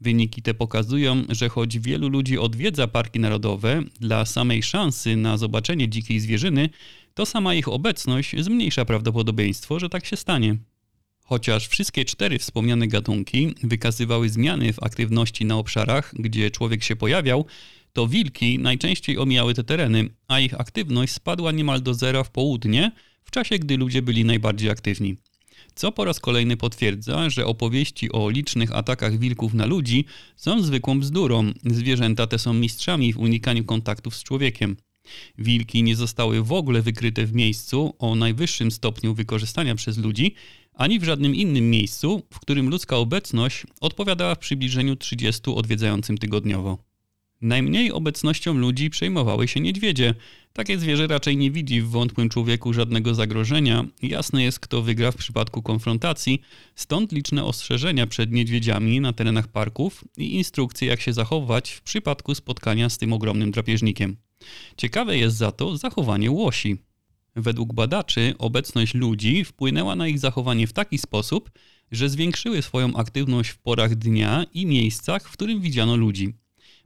Wyniki 0.00 0.42
te 0.42 0.54
pokazują, 0.54 1.22
że 1.28 1.48
choć 1.48 1.78
wielu 1.78 2.08
ludzi 2.08 2.38
odwiedza 2.38 2.88
parki 2.88 3.20
narodowe, 3.20 3.82
dla 4.00 4.24
samej 4.24 4.62
szansy 4.62 5.16
na 5.16 5.36
zobaczenie 5.36 5.88
dzikiej 5.88 6.20
zwierzyny, 6.20 6.68
to 7.14 7.26
sama 7.26 7.54
ich 7.54 7.68
obecność 7.68 8.34
zmniejsza 8.40 8.84
prawdopodobieństwo, 8.84 9.78
że 9.80 9.88
tak 9.88 10.06
się 10.06 10.16
stanie. 10.16 10.56
Chociaż 11.26 11.68
wszystkie 11.68 12.04
cztery 12.04 12.38
wspomniane 12.38 12.88
gatunki 12.88 13.54
wykazywały 13.62 14.28
zmiany 14.28 14.72
w 14.72 14.82
aktywności 14.82 15.44
na 15.44 15.56
obszarach, 15.56 16.14
gdzie 16.18 16.50
człowiek 16.50 16.84
się 16.84 16.96
pojawiał, 16.96 17.46
to 17.92 18.06
wilki 18.06 18.58
najczęściej 18.58 19.18
omijały 19.18 19.54
te 19.54 19.64
tereny, 19.64 20.08
a 20.28 20.40
ich 20.40 20.60
aktywność 20.60 21.12
spadła 21.12 21.52
niemal 21.52 21.82
do 21.82 21.94
zera 21.94 22.24
w 22.24 22.30
południe, 22.30 22.92
w 23.24 23.30
czasie 23.30 23.58
gdy 23.58 23.76
ludzie 23.76 24.02
byli 24.02 24.24
najbardziej 24.24 24.70
aktywni. 24.70 25.16
Co 25.74 25.92
po 25.92 26.04
raz 26.04 26.20
kolejny 26.20 26.56
potwierdza, 26.56 27.30
że 27.30 27.46
opowieści 27.46 28.12
o 28.12 28.30
licznych 28.30 28.76
atakach 28.76 29.18
wilków 29.18 29.54
na 29.54 29.66
ludzi 29.66 30.04
są 30.36 30.62
zwykłą 30.62 31.00
bzdurą. 31.00 31.52
Zwierzęta 31.64 32.26
te 32.26 32.38
są 32.38 32.54
mistrzami 32.54 33.12
w 33.12 33.18
unikaniu 33.18 33.64
kontaktów 33.64 34.16
z 34.16 34.22
człowiekiem. 34.22 34.76
Wilki 35.38 35.82
nie 35.82 35.96
zostały 35.96 36.42
w 36.42 36.52
ogóle 36.52 36.82
wykryte 36.82 37.26
w 37.26 37.34
miejscu 37.34 37.94
o 37.98 38.14
najwyższym 38.14 38.70
stopniu 38.70 39.14
wykorzystania 39.14 39.74
przez 39.74 39.98
ludzi, 39.98 40.34
ani 40.74 40.98
w 40.98 41.04
żadnym 41.04 41.34
innym 41.34 41.70
miejscu, 41.70 42.22
w 42.30 42.40
którym 42.40 42.70
ludzka 42.70 42.96
obecność 42.96 43.66
odpowiadała 43.80 44.34
w 44.34 44.38
przybliżeniu 44.38 44.96
30 44.96 45.42
odwiedzającym 45.54 46.18
tygodniowo. 46.18 46.78
Najmniej 47.40 47.92
obecnością 47.92 48.54
ludzi 48.54 48.90
przejmowały 48.90 49.48
się 49.48 49.60
niedźwiedzie. 49.60 50.14
Takie 50.52 50.78
zwierzę 50.78 51.06
raczej 51.06 51.36
nie 51.36 51.50
widzi 51.50 51.80
w 51.80 51.88
wątłym 51.88 52.28
człowieku 52.28 52.72
żadnego 52.72 53.14
zagrożenia. 53.14 53.84
Jasne 54.02 54.42
jest, 54.42 54.60
kto 54.60 54.82
wygra 54.82 55.12
w 55.12 55.16
przypadku 55.16 55.62
konfrontacji, 55.62 56.42
stąd 56.74 57.12
liczne 57.12 57.44
ostrzeżenia 57.44 58.06
przed 58.06 58.32
niedźwiedziami 58.32 59.00
na 59.00 59.12
terenach 59.12 59.48
parków 59.48 60.04
i 60.16 60.34
instrukcje, 60.34 60.88
jak 60.88 61.00
się 61.00 61.12
zachować 61.12 61.70
w 61.70 61.82
przypadku 61.82 62.34
spotkania 62.34 62.90
z 62.90 62.98
tym 62.98 63.12
ogromnym 63.12 63.50
drapieżnikiem. 63.50 64.16
Ciekawe 64.76 65.18
jest 65.18 65.36
za 65.36 65.52
to 65.52 65.76
zachowanie 65.76 66.30
łosi. 66.30 66.76
Według 67.36 67.72
badaczy 67.72 68.34
obecność 68.38 68.94
ludzi 68.94 69.44
wpłynęła 69.44 69.96
na 69.96 70.08
ich 70.08 70.18
zachowanie 70.18 70.66
w 70.66 70.72
taki 70.72 70.98
sposób, 70.98 71.50
że 71.92 72.08
zwiększyły 72.08 72.62
swoją 72.62 72.96
aktywność 72.96 73.50
w 73.50 73.58
porach 73.58 73.94
dnia 73.94 74.44
i 74.54 74.66
miejscach, 74.66 75.28
w 75.28 75.32
którym 75.32 75.60
widziano 75.60 75.96
ludzi. 75.96 76.34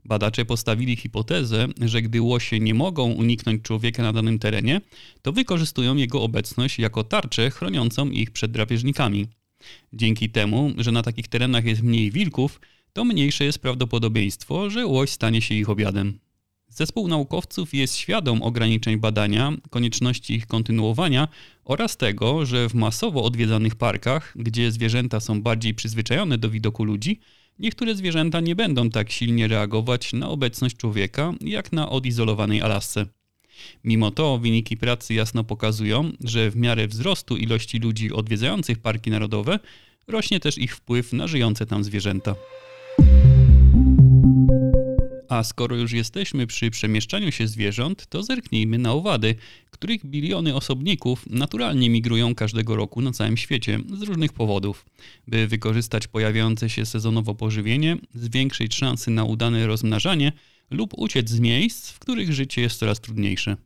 Badacze 0.05 0.45
postawili 0.45 0.95
hipotezę, 0.95 1.67
że 1.81 2.01
gdy 2.01 2.21
łosie 2.21 2.59
nie 2.59 2.73
mogą 2.73 3.11
uniknąć 3.11 3.61
człowieka 3.61 4.03
na 4.03 4.13
danym 4.13 4.39
terenie, 4.39 4.81
to 5.21 5.31
wykorzystują 5.31 5.95
jego 5.95 6.21
obecność 6.21 6.79
jako 6.79 7.03
tarczę 7.03 7.49
chroniącą 7.51 8.09
ich 8.09 8.31
przed 8.31 8.51
drapieżnikami. 8.51 9.27
Dzięki 9.93 10.29
temu, 10.29 10.73
że 10.77 10.91
na 10.91 11.01
takich 11.01 11.27
terenach 11.27 11.65
jest 11.65 11.81
mniej 11.81 12.11
wilków, 12.11 12.61
to 12.93 13.05
mniejsze 13.05 13.45
jest 13.45 13.59
prawdopodobieństwo, 13.59 14.69
że 14.69 14.85
łoś 14.85 15.09
stanie 15.09 15.41
się 15.41 15.55
ich 15.55 15.69
obiadem. 15.69 16.19
Zespół 16.69 17.07
naukowców 17.07 17.73
jest 17.73 17.95
świadom 17.95 18.43
ograniczeń 18.43 18.97
badania, 18.97 19.53
konieczności 19.69 20.33
ich 20.33 20.47
kontynuowania 20.47 21.27
oraz 21.65 21.97
tego, 21.97 22.45
że 22.45 22.69
w 22.69 22.73
masowo 22.73 23.23
odwiedzanych 23.23 23.75
parkach, 23.75 24.33
gdzie 24.35 24.71
zwierzęta 24.71 25.19
są 25.19 25.41
bardziej 25.41 25.73
przyzwyczajone 25.73 26.37
do 26.37 26.49
widoku 26.49 26.83
ludzi, 26.83 27.19
niektóre 27.59 27.95
zwierzęta 27.95 28.39
nie 28.39 28.55
będą 28.55 28.89
tak 28.89 29.11
silnie 29.11 29.47
reagować 29.47 30.13
na 30.13 30.29
obecność 30.29 30.77
człowieka 30.77 31.33
jak 31.41 31.71
na 31.71 31.89
odizolowanej 31.89 32.61
Alasce. 32.61 33.05
Mimo 33.83 34.11
to 34.11 34.37
wyniki 34.37 34.77
pracy 34.77 35.13
jasno 35.13 35.43
pokazują, 35.43 36.11
że 36.23 36.51
w 36.51 36.55
miarę 36.55 36.87
wzrostu 36.87 37.37
ilości 37.37 37.79
ludzi 37.79 38.13
odwiedzających 38.13 38.79
parki 38.79 39.11
narodowe 39.11 39.59
rośnie 40.07 40.39
też 40.39 40.57
ich 40.57 40.75
wpływ 40.75 41.13
na 41.13 41.27
żyjące 41.27 41.65
tam 41.65 41.83
zwierzęta. 41.83 42.35
A 45.29 45.43
skoro 45.43 45.75
już 45.75 45.91
jesteśmy 45.91 46.47
przy 46.47 46.71
przemieszczaniu 46.71 47.31
się 47.31 47.47
zwierząt, 47.47 48.07
to 48.07 48.23
zerknijmy 48.23 48.77
na 48.77 48.93
owady, 48.93 49.35
których 49.71 50.05
biliony 50.05 50.55
osobników 50.55 51.25
naturalnie 51.29 51.89
migrują 51.89 52.35
każdego 52.35 52.75
roku 52.75 53.01
na 53.01 53.11
całym 53.11 53.37
świecie 53.37 53.79
z 53.93 54.01
różnych 54.01 54.33
powodów, 54.33 54.85
by 55.27 55.47
wykorzystać 55.47 56.07
pojawiające 56.07 56.69
się 56.69 56.85
sezonowo 56.85 57.35
pożywienie, 57.35 57.97
zwiększyć 58.13 58.75
szanse 58.75 59.11
na 59.11 59.23
udane 59.23 59.67
rozmnażanie 59.67 60.31
lub 60.71 60.93
uciec 60.97 61.29
z 61.29 61.39
miejsc, 61.39 61.91
w 61.91 61.99
których 61.99 62.33
życie 62.33 62.61
jest 62.61 62.79
coraz 62.79 62.99
trudniejsze. 62.99 63.57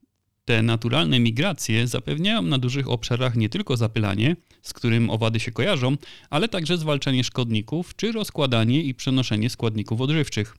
Te 0.45 0.61
naturalne 0.61 1.19
migracje 1.19 1.87
zapewniają 1.87 2.41
na 2.41 2.57
dużych 2.57 2.89
obszarach 2.89 3.35
nie 3.35 3.49
tylko 3.49 3.77
zapylanie, 3.77 4.35
z 4.61 4.73
którym 4.73 5.09
owady 5.09 5.39
się 5.39 5.51
kojarzą, 5.51 5.97
ale 6.29 6.49
także 6.49 6.77
zwalczanie 6.77 7.23
szkodników 7.23 7.95
czy 7.95 8.11
rozkładanie 8.11 8.83
i 8.83 8.93
przenoszenie 8.93 9.49
składników 9.49 10.01
odżywczych. 10.01 10.55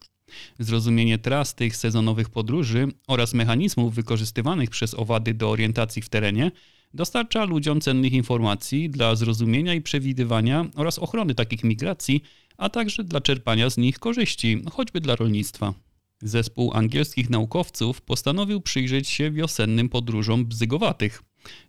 Zrozumienie 0.59 1.19
tras 1.19 1.55
tych 1.55 1.77
sezonowych 1.77 2.31
podróży 2.31 2.89
oraz 3.07 3.35
mechanizmów 3.35 3.95
wykorzystywanych 3.95 4.71
przez 4.71 4.95
owady 4.95 5.35
do 5.35 5.51
orientacji 5.51 6.03
w 6.03 6.09
terenie 6.09 6.51
dostarcza 6.95 7.45
ludziom 7.45 7.81
cennych 7.81 8.13
informacji 8.13 8.91
dla 8.91 9.15
zrozumienia 9.15 9.75
i 9.75 9.81
przewidywania 9.81 10.67
oraz 10.75 10.99
ochrony 10.99 11.35
takich 11.35 11.65
migracji, 11.65 12.23
a 12.57 12.69
także 12.69 13.05
dla 13.05 13.21
czerpania 13.21 13.71
z 13.71 13.77
nich 13.77 13.99
korzyści, 13.99 14.63
choćby 14.73 15.01
dla 15.01 15.17
rolnictwa. 15.17 15.75
Zespół 16.23 16.73
angielskich 16.75 17.31
naukowców 17.31 18.01
postanowił 18.01 18.61
przyjrzeć 18.61 19.09
się 19.09 19.31
wiosennym 19.31 19.89
podróżom 19.89 20.47
bzygowatych. 20.47 21.23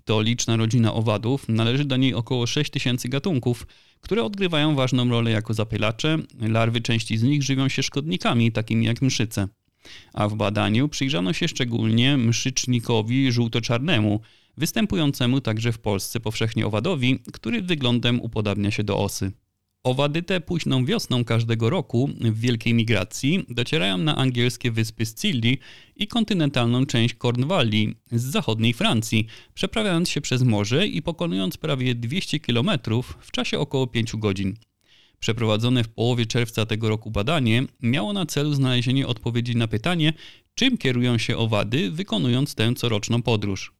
To 0.06 0.22
liczna 0.22 0.56
rodzina 0.56 0.94
owadów, 0.94 1.50
należy 1.50 1.86
do 1.86 1.98
niej 1.98 2.14
około 2.14 2.48
6 2.48 2.72
tysięcy 2.72 3.10
gatunków, 3.10 3.68
które 4.02 4.24
odgrywają 4.24 4.76
ważną 4.76 5.10
rolę 5.10 5.32
jako 5.32 5.54
zapylacze. 5.54 6.18
Larwy 6.40 6.82
części 6.82 7.18
z 7.18 7.24
nich 7.24 7.44
żywią 7.44 7.70
się 7.70 7.84
szkodnikami, 7.84 8.52
takimi 8.52 8.86
jak 8.86 9.02
mszyce. 9.02 9.48
A 10.14 10.28
w 10.28 10.36
badaniu 10.36 10.90
przyjrzano 10.90 11.34
się 11.34 11.48
szczególnie 11.48 12.18
mszycznikowi 12.18 13.32
żółto-czarnemu, 13.32 14.20
występującemu 14.58 15.42
także 15.42 15.72
w 15.72 15.80
Polsce 15.80 16.20
powszechnie 16.20 16.66
owadowi, 16.66 17.20
który 17.34 17.62
wyglądem 17.62 18.22
upodabnia 18.22 18.72
się 18.72 18.84
do 18.84 18.98
osy. 18.98 19.32
Owady 19.86 20.24
te 20.24 20.42
późną 20.42 20.86
wiosną 20.86 21.26
każdego 21.26 21.70
roku 21.70 22.10
w 22.22 22.40
wielkiej 22.40 22.74
migracji 22.74 23.46
docierają 23.50 23.98
na 23.98 24.16
angielskie 24.16 24.72
wyspy 24.72 25.06
Scilli 25.06 25.58
i 25.96 26.08
kontynentalną 26.08 26.86
część 26.86 27.16
Cornwalli 27.16 27.96
z 28.12 28.24
zachodniej 28.24 28.74
Francji, 28.74 29.28
przeprawiając 29.54 30.10
się 30.10 30.22
przez 30.22 30.44
morze 30.44 30.88
i 30.88 31.02
pokonując 31.02 31.58
prawie 31.58 31.96
200 31.96 32.40
km 32.40 32.70
w 33.20 33.32
czasie 33.32 33.60
około 33.60 33.88
5 33.88 34.16
godzin. 34.16 34.56
Przeprowadzone 35.20 35.84
w 35.84 35.90
połowie 35.90 36.26
czerwca 36.26 36.66
tego 36.66 36.90
roku 36.90 37.12
badanie 37.12 37.64
miało 37.82 38.14
na 38.14 38.26
celu 38.26 38.54
znalezienie 38.54 39.08
odpowiedzi 39.08 39.56
na 39.56 39.68
pytanie, 39.68 40.14
czym 40.56 40.78
kierują 40.78 41.18
się 41.18 41.38
owady 41.38 41.92
wykonując 41.92 42.56
tę 42.56 42.74
coroczną 42.76 43.22
podróż. 43.22 43.75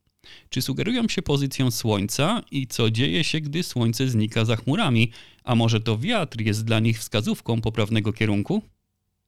Czy 0.48 0.62
sugerują 0.62 1.08
się 1.08 1.22
pozycją 1.22 1.70
Słońca 1.70 2.42
i 2.50 2.66
co 2.66 2.90
dzieje 2.90 3.24
się, 3.24 3.40
gdy 3.40 3.62
Słońce 3.62 4.08
znika 4.08 4.44
za 4.44 4.56
chmurami, 4.56 5.10
a 5.44 5.54
może 5.54 5.80
to 5.80 5.98
wiatr 5.98 6.40
jest 6.40 6.64
dla 6.64 6.80
nich 6.80 6.98
wskazówką 6.98 7.60
poprawnego 7.60 8.12
kierunku? 8.12 8.62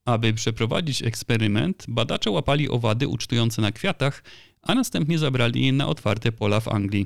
Aby 0.05 0.33
przeprowadzić 0.33 1.03
eksperyment, 1.03 1.85
badacze 1.87 2.31
łapali 2.31 2.69
owady 2.69 3.07
ucztujące 3.07 3.61
na 3.61 3.71
kwiatach, 3.71 4.23
a 4.61 4.75
następnie 4.75 5.19
zabrali 5.19 5.65
je 5.65 5.71
na 5.71 5.87
otwarte 5.87 6.31
pola 6.31 6.59
w 6.59 6.67
Anglii. 6.67 7.05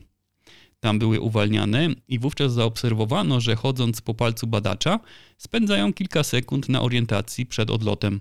Tam 0.79 0.99
były 0.99 1.19
uwalniane 1.19 1.89
i 2.07 2.19
wówczas 2.19 2.53
zaobserwowano, 2.53 3.41
że 3.41 3.55
chodząc 3.55 4.01
po 4.01 4.13
palcu 4.13 4.47
badacza, 4.47 4.99
spędzają 5.37 5.93
kilka 5.93 6.23
sekund 6.23 6.69
na 6.69 6.81
orientacji 6.81 7.45
przed 7.45 7.69
odlotem. 7.69 8.19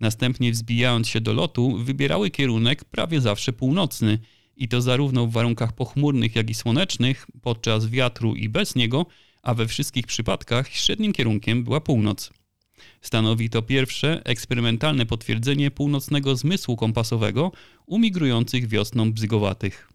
Następnie 0.00 0.52
wzbijając 0.52 1.08
się 1.08 1.20
do 1.20 1.32
lotu, 1.32 1.76
wybierały 1.76 2.30
kierunek 2.30 2.84
prawie 2.84 3.20
zawsze 3.20 3.52
północny– 3.52 4.18
i 4.58 4.68
to 4.68 4.82
zarówno 4.82 5.26
w 5.26 5.32
warunkach 5.32 5.72
pochmurnych, 5.72 6.36
jak 6.36 6.50
i 6.50 6.54
słonecznych, 6.54 7.26
podczas 7.42 7.86
wiatru 7.86 8.34
i 8.34 8.48
bez 8.48 8.74
niego, 8.74 9.06
a 9.42 9.54
we 9.54 9.68
wszystkich 9.68 10.06
przypadkach 10.06 10.68
średnim 10.68 11.12
kierunkiem 11.12 11.64
była 11.64 11.80
północ. 11.80 12.30
Stanowi 13.00 13.50
to 13.50 13.62
pierwsze 13.62 14.22
eksperymentalne 14.24 15.06
potwierdzenie 15.06 15.70
północnego 15.70 16.36
zmysłu 16.36 16.76
kompasowego 16.76 17.52
u 17.86 17.98
migrujących 17.98 18.68
wiosną 18.68 19.12
bzygowatych. 19.12 19.88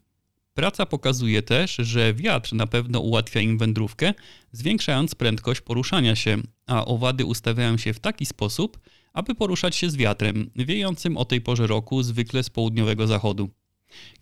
Praca 0.53 0.85
pokazuje 0.85 1.41
też, 1.41 1.75
że 1.75 2.13
wiatr 2.13 2.53
na 2.53 2.67
pewno 2.67 2.99
ułatwia 2.99 3.39
im 3.39 3.57
wędrówkę, 3.57 4.13
zwiększając 4.51 5.15
prędkość 5.15 5.61
poruszania 5.61 6.15
się, 6.15 6.37
a 6.65 6.85
owady 6.85 7.25
ustawiają 7.25 7.77
się 7.77 7.93
w 7.93 7.99
taki 7.99 8.25
sposób, 8.25 8.79
aby 9.13 9.35
poruszać 9.35 9.75
się 9.75 9.89
z 9.89 9.95
wiatrem, 9.95 10.49
wiejącym 10.55 11.17
o 11.17 11.25
tej 11.25 11.41
porze 11.41 11.67
roku 11.67 12.03
zwykle 12.03 12.43
z 12.43 12.49
południowego 12.49 13.07
zachodu. 13.07 13.49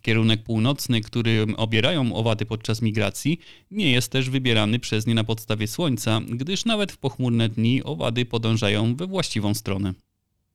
Kierunek 0.02 0.42
północny, 0.42 1.00
który 1.00 1.46
obierają 1.56 2.14
owady 2.14 2.46
podczas 2.46 2.82
migracji, 2.82 3.38
nie 3.70 3.92
jest 3.92 4.12
też 4.12 4.30
wybierany 4.30 4.78
przez 4.78 5.06
nie 5.06 5.14
na 5.14 5.24
podstawie 5.24 5.66
słońca, 5.66 6.20
gdyż 6.28 6.64
nawet 6.64 6.92
w 6.92 6.98
pochmurne 6.98 7.48
dni 7.48 7.82
owady 7.82 8.24
podążają 8.24 8.96
we 8.96 9.06
właściwą 9.06 9.54
stronę. 9.54 9.94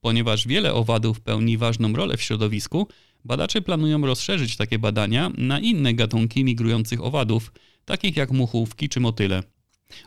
Ponieważ 0.02 0.48
wiele 0.48 0.74
owadów 0.74 1.22
pełni 1.22 1.58
ważną 1.58 1.94
rolę 1.94 2.18
w 2.18 2.22
środowisku, 2.22 2.88
badacze 3.26 3.62
planują 3.62 4.02
rozszerzyć 4.02 4.58
takie 4.58 4.80
badania 4.80 5.32
na 5.38 5.60
inne 5.60 5.94
gatunki 5.94 6.44
migrujących 6.44 7.04
owadów, 7.04 7.52
takich 7.86 8.18
jak 8.18 8.32
muchówki 8.32 8.90
czy 8.90 9.00
motyle. 9.00 9.44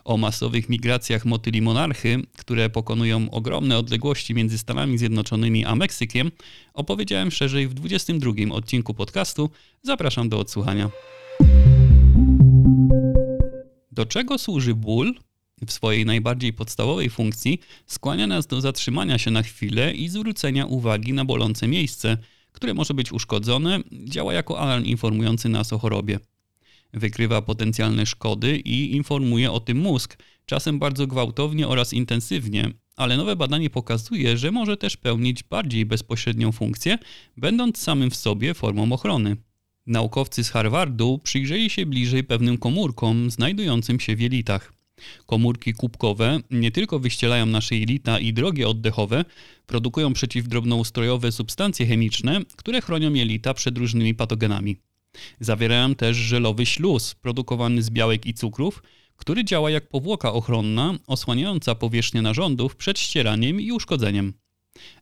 O 0.03 0.17
masowych 0.17 0.69
migracjach 0.69 1.25
motyli 1.25 1.61
monarchy, 1.61 2.23
które 2.37 2.69
pokonują 2.69 3.29
ogromne 3.29 3.77
odległości 3.77 4.33
między 4.33 4.57
Stanami 4.57 4.97
Zjednoczonymi 4.97 5.65
a 5.65 5.75
Meksykiem, 5.75 6.31
opowiedziałem 6.73 7.31
szerzej 7.31 7.67
w 7.67 7.73
22 7.73 8.31
odcinku 8.51 8.93
podcastu. 8.93 9.49
Zapraszam 9.83 10.29
do 10.29 10.39
odsłuchania. 10.39 10.89
Do 13.91 14.05
czego 14.05 14.37
służy 14.37 14.75
ból? 14.75 15.15
W 15.67 15.71
swojej 15.71 16.05
najbardziej 16.05 16.53
podstawowej 16.53 17.09
funkcji 17.09 17.59
skłania 17.85 18.27
nas 18.27 18.47
do 18.47 18.61
zatrzymania 18.61 19.17
się 19.17 19.31
na 19.31 19.43
chwilę 19.43 19.93
i 19.93 20.09
zwrócenia 20.09 20.65
uwagi 20.65 21.13
na 21.13 21.25
bolące 21.25 21.67
miejsce, 21.67 22.17
które 22.51 22.73
może 22.73 22.93
być 22.93 23.11
uszkodzone, 23.11 23.79
działa 23.91 24.33
jako 24.33 24.59
alarm 24.59 24.85
informujący 24.85 25.49
nas 25.49 25.73
o 25.73 25.79
chorobie 25.79 26.19
wykrywa 26.93 27.41
potencjalne 27.41 28.05
szkody 28.05 28.57
i 28.57 28.95
informuje 28.95 29.51
o 29.51 29.59
tym 29.59 29.77
mózg, 29.77 30.17
czasem 30.45 30.79
bardzo 30.79 31.07
gwałtownie 31.07 31.67
oraz 31.67 31.93
intensywnie, 31.93 32.71
ale 32.95 33.17
nowe 33.17 33.35
badanie 33.35 33.69
pokazuje, 33.69 34.37
że 34.37 34.51
może 34.51 34.77
też 34.77 34.97
pełnić 34.97 35.43
bardziej 35.43 35.85
bezpośrednią 35.85 36.51
funkcję, 36.51 36.97
będąc 37.37 37.77
samym 37.77 38.11
w 38.11 38.15
sobie 38.15 38.53
formą 38.53 38.91
ochrony. 38.91 39.37
Naukowcy 39.87 40.43
z 40.43 40.49
Harvardu 40.49 41.19
przyjrzeli 41.23 41.69
się 41.69 41.85
bliżej 41.85 42.23
pewnym 42.23 42.57
komórkom 42.57 43.31
znajdującym 43.31 43.99
się 43.99 44.15
w 44.15 44.21
jelitach. 44.21 44.73
Komórki 45.25 45.73
kubkowe 45.73 46.39
nie 46.51 46.71
tylko 46.71 46.99
wyścielają 46.99 47.45
nasze 47.45 47.75
jelita 47.75 48.19
i 48.19 48.33
drogi 48.33 48.65
oddechowe, 48.65 49.25
produkują 49.65 50.13
przeciwdrobnoustrojowe 50.13 51.31
substancje 51.31 51.85
chemiczne, 51.85 52.41
które 52.55 52.81
chronią 52.81 53.13
jelita 53.13 53.53
przed 53.53 53.77
różnymi 53.77 54.15
patogenami. 54.15 54.77
Zawierają 55.39 55.95
też 55.95 56.17
żelowy 56.17 56.65
śluz 56.65 57.15
produkowany 57.15 57.81
z 57.81 57.89
białek 57.89 58.25
i 58.25 58.33
cukrów, 58.33 58.83
który 59.15 59.43
działa 59.43 59.71
jak 59.71 59.89
powłoka 59.89 60.33
ochronna, 60.33 60.93
osłaniająca 61.07 61.75
powierzchnię 61.75 62.21
narządów 62.21 62.75
przed 62.75 62.99
ścieraniem 62.99 63.61
i 63.61 63.71
uszkodzeniem. 63.71 64.33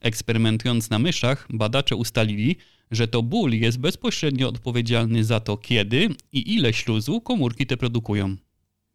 Eksperymentując 0.02 0.90
na 0.90 1.00
myszach, 1.00 1.48
badacze 1.50 1.96
ustalili, 1.96 2.56
że 2.92 3.08
to 3.08 3.24
ból 3.24 3.52
jest 3.54 3.80
bezpośrednio 3.80 4.50
odpowiedzialny 4.50 5.24
za 5.24 5.40
to, 5.40 5.58
kiedy 5.58 6.10
i 6.32 6.54
ile 6.54 6.74
śluzu 6.74 7.22
komórki 7.22 7.66
te 7.66 7.78
produkują. 7.78 8.36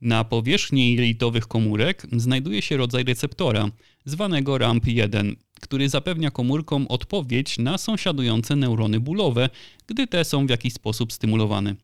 Na 0.01 0.25
powierzchni 0.25 0.95
jelitowych 0.95 1.47
komórek 1.47 2.07
znajduje 2.13 2.63
się 2.63 2.77
rodzaj 2.77 3.05
receptora, 3.05 3.71
zwanego 4.05 4.55
RAMP1, 4.55 5.35
który 5.65 5.89
zapewnia 5.89 6.31
komórkom 6.31 6.87
odpowiedź 6.89 7.59
na 7.59 7.79
sąsiadujące 7.79 8.57
neurony 8.57 9.01
bólowe, 9.01 9.51
gdy 9.87 10.07
te 10.07 10.25
są 10.25 10.47
w 10.47 10.51
jakiś 10.51 10.73
sposób 10.73 11.13
stymulowane. 11.13 11.75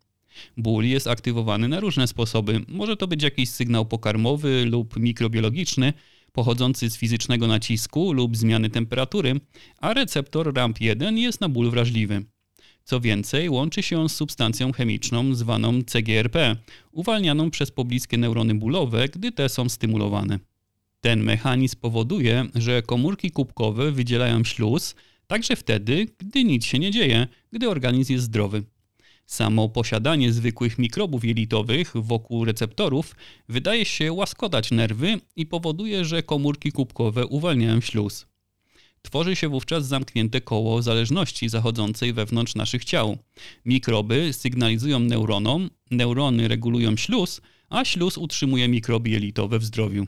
Ból 0.57 0.85
jest 0.85 1.07
aktywowany 1.07 1.69
na 1.69 1.81
różne 1.81 2.07
sposoby. 2.07 2.61
Może 2.69 2.97
to 2.97 3.07
być 3.07 3.23
jakiś 3.23 3.51
sygnał 3.51 3.87
pokarmowy 3.87 4.65
lub 4.65 4.97
mikrobiologiczny. 4.97 5.93
pochodzący 6.33 6.91
z 6.91 6.97
fizycznego 6.97 7.47
nacisku 7.47 8.13
lub 8.13 8.37
zmiany 8.37 8.71
temperatury, 8.71 9.41
a 9.79 9.95
receptor 9.95 10.53
RAMP1 10.55 11.17
jest 11.17 11.41
na 11.41 11.49
ból 11.49 11.71
wrażliwy. 11.71 12.25
Co 12.85 13.01
więcej, 13.01 13.51
łączy 13.51 13.83
się 13.83 13.99
on 13.99 14.09
z 14.09 14.17
substancją 14.17 14.73
chemiczną 14.73 15.35
zwaną 15.35 15.83
CGRP, 15.83 16.57
uwalnianą 16.93 17.51
przez 17.51 17.71
pobliskie 17.71 18.19
neurony 18.19 18.55
bólowe, 18.55 19.09
gdy 19.09 19.33
te 19.33 19.49
są 19.49 19.69
stymulowane. 19.69 20.39
Ten 21.01 21.23
mechanizm 21.23 21.77
powoduje, 21.81 22.47
że 22.55 22.83
komórki 22.83 23.31
kubkowe 23.31 23.93
wydzielają 23.93 24.45
śluz, 24.45 24.95
także 25.27 25.57
wtedy, 25.57 26.07
gdy 26.19 26.45
nic 26.45 26.65
się 26.65 26.79
nie 26.79 26.91
dzieje, 26.91 27.27
gdy 27.53 27.69
organizm 27.69 28.13
jest 28.13 28.25
zdrowy. 28.25 28.63
Samo 29.27 29.69
posiadanie 29.69 30.33
zwykłych 30.33 30.79
mikrobów 30.79 31.25
jelitowych 31.25 31.93
wokół 31.95 32.45
receptorów 32.45 33.17
wydaje 33.49 33.85
się 33.85 34.13
łaskotać 34.13 34.71
nerwy 34.71 35.21
i 35.37 35.47
powoduje, 35.47 36.05
że 36.05 36.23
komórki 36.23 36.73
kubkowe 36.73 37.27
uwalniają 37.27 37.81
śluz. 37.81 38.27
Tworzy 39.03 39.37
się 39.37 39.49
wówczas 39.49 39.87
zamknięte 39.87 40.41
koło 40.41 40.83
zależności 40.83 41.49
zachodzącej 41.49 42.13
wewnątrz 42.13 42.55
naszych 42.55 42.85
ciał. 42.85 43.19
Mikroby 43.65 44.33
sygnalizują 44.33 44.99
neuronom, 44.99 45.71
neurony 45.91 46.49
regulują 46.49 46.97
śluz, 46.97 47.41
a 47.69 47.85
śluz 47.85 48.19
utrzymuje 48.19 48.69
mikroby 48.69 49.11
jelitowe 49.11 49.59
w 49.59 49.65
zdrowiu. 49.65 50.07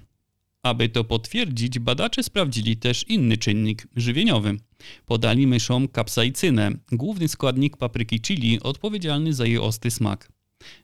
Aby 0.62 0.88
to 0.88 1.04
potwierdzić, 1.04 1.78
badacze 1.78 2.23
sprawdzili 2.23 2.76
też 2.76 3.04
inny 3.09 3.38
czynnik 3.38 3.87
żywieniowy. 3.97 4.57
Podali 5.07 5.47
myszom 5.47 5.88
kapsaicynę, 5.88 6.71
główny 6.92 7.28
składnik 7.28 7.76
papryki 7.76 8.21
chili 8.21 8.61
odpowiedzialny 8.61 9.35
za 9.35 9.47
jej 9.47 9.59
ostry 9.59 9.90
smak. 9.90 10.33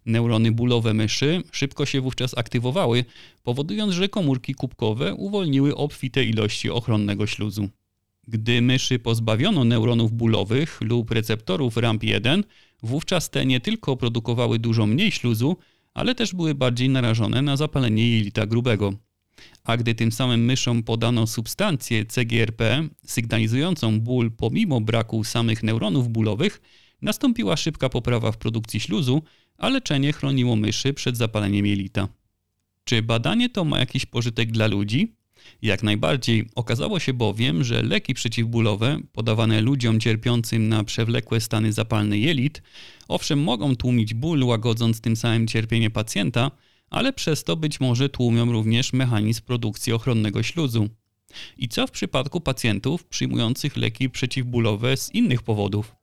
Neurony 0.06 0.52
bólowe 0.52 0.94
myszy 0.94 1.42
szybko 1.52 1.86
się 1.86 2.00
wówczas 2.00 2.38
aktywowały, 2.38 3.04
powodując, 3.42 3.94
że 3.94 4.08
komórki 4.08 4.54
kubkowe 4.54 5.14
uwolniły 5.14 5.76
obfite 5.76 6.24
ilości 6.24 6.70
ochronnego 6.70 7.26
śluzu. 7.26 7.68
Gdy 8.28 8.62
myszy 8.62 8.98
pozbawiono 8.98 9.64
neuronów 9.64 10.12
bólowych 10.12 10.78
lub 10.80 11.10
receptorów 11.10 11.76
RAMP1, 11.76 12.42
wówczas 12.82 13.30
te 13.30 13.46
nie 13.46 13.60
tylko 13.60 13.96
produkowały 13.96 14.58
dużo 14.58 14.86
mniej 14.86 15.10
śluzu, 15.10 15.56
ale 15.94 16.14
też 16.14 16.34
były 16.34 16.54
bardziej 16.54 16.88
narażone 16.88 17.42
na 17.42 17.56
zapalenie 17.56 18.10
jelita 18.10 18.46
grubego. 18.46 19.07
A 19.64 19.76
gdy 19.76 19.94
tym 19.94 20.12
samym 20.12 20.44
myszom 20.44 20.82
podano 20.82 21.26
substancję 21.26 22.04
CGRP 22.04 22.88
sygnalizującą 23.04 24.00
ból 24.00 24.30
pomimo 24.30 24.80
braku 24.80 25.24
samych 25.24 25.62
neuronów 25.62 26.08
bólowych, 26.08 26.60
nastąpiła 27.02 27.56
szybka 27.56 27.88
poprawa 27.88 28.32
w 28.32 28.38
produkcji 28.38 28.80
śluzu, 28.80 29.22
a 29.58 29.68
leczenie 29.68 30.12
chroniło 30.12 30.56
myszy 30.56 30.94
przed 30.94 31.16
zapaleniem 31.16 31.66
jelita. 31.66 32.08
Czy 32.84 33.02
badanie 33.02 33.48
to 33.48 33.64
ma 33.64 33.78
jakiś 33.78 34.06
pożytek 34.06 34.52
dla 34.52 34.66
ludzi? 34.66 35.18
Jak 35.62 35.82
najbardziej. 35.82 36.48
Okazało 36.54 37.00
się 37.00 37.12
bowiem, 37.12 37.64
że 37.64 37.82
leki 37.82 38.14
przeciwbólowe 38.14 38.98
podawane 39.12 39.60
ludziom 39.60 40.00
cierpiącym 40.00 40.68
na 40.68 40.84
przewlekłe 40.84 41.40
stany 41.40 41.72
zapalne 41.72 42.18
jelit, 42.18 42.62
owszem 43.08 43.42
mogą 43.42 43.76
tłumić 43.76 44.14
ból, 44.14 44.44
łagodząc 44.44 45.00
tym 45.00 45.16
samym 45.16 45.46
cierpienie 45.46 45.90
pacjenta, 45.90 46.50
ale 46.90 47.12
przez 47.12 47.44
to 47.44 47.56
być 47.56 47.80
może 47.80 48.08
tłumią 48.08 48.52
również 48.52 48.92
mechanizm 48.92 49.42
produkcji 49.42 49.92
ochronnego 49.92 50.42
śluzu. 50.42 50.88
I 51.58 51.68
co 51.68 51.86
w 51.86 51.90
przypadku 51.90 52.40
pacjentów 52.40 53.04
przyjmujących 53.04 53.76
leki 53.76 54.10
przeciwbólowe 54.10 54.96
z 54.96 55.14
innych 55.14 55.42
powodów? 55.42 55.96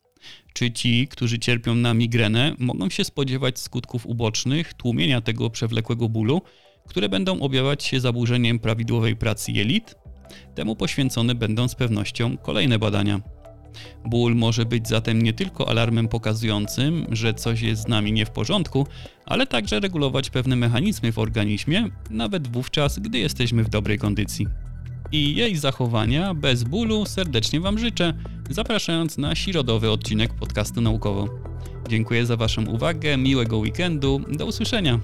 Czy 0.54 0.72
ci, 0.72 1.08
którzy 1.08 1.40
cierpią 1.40 1.76
na 1.76 1.94
migrenę, 1.94 2.56
mogą 2.60 2.90
się 2.90 3.04
spodziewać 3.04 3.60
skutków 3.60 4.06
ubocznych, 4.06 4.74
tłumienia 4.74 5.22
tego 5.22 5.50
przewlekłego 5.50 6.10
bólu, 6.10 6.42
które 6.88 7.10
będą 7.10 7.40
objawiać 7.40 7.84
się 7.84 8.00
zaburzeniem 8.00 8.60
prawidłowej 8.60 9.16
pracy 9.16 9.52
jelit? 9.52 9.96
Temu 10.56 10.76
poświęcone 10.76 11.36
będą 11.36 11.68
z 11.68 11.76
pewnością 11.76 12.38
kolejne 12.38 12.80
badania. 12.80 13.35
Ból 14.06 14.36
może 14.36 14.66
być 14.66 14.88
zatem 14.88 15.22
nie 15.22 15.34
tylko 15.34 15.70
alarmem 15.70 16.08
pokazującym, 16.08 17.06
że 17.12 17.34
coś 17.34 17.62
jest 17.62 17.82
z 17.82 17.88
nami 17.88 18.12
nie 18.12 18.26
w 18.26 18.32
porządku, 18.32 18.88
ale 19.26 19.48
także 19.48 19.80
regulować 19.80 20.30
pewne 20.30 20.56
mechanizmy 20.56 21.12
w 21.12 21.20
organizmie, 21.20 21.90
nawet 22.10 22.48
wówczas, 22.48 23.00
gdy 23.00 23.20
jesteśmy 23.20 23.64
w 23.64 23.70
dobrej 23.70 24.00
kondycji. 24.00 24.48
I 25.12 25.36
jej 25.36 25.56
zachowania 25.56 26.34
bez 26.34 26.64
bólu 26.64 27.06
serdecznie 27.06 27.60
Wam 27.60 27.80
życzę, 27.80 28.14
zapraszając 28.50 29.18
na 29.18 29.36
środowy 29.36 29.92
odcinek 29.92 30.34
podcastu 30.34 30.82
naukowo. 30.82 31.30
Dziękuję 31.90 32.26
za 32.26 32.38
Waszą 32.38 32.66
uwagę, 32.66 33.18
miłego 33.18 33.58
weekendu, 33.58 34.22
do 34.38 34.46
usłyszenia. 34.46 35.00